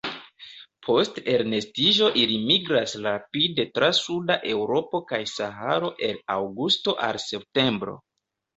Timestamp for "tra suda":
3.77-4.39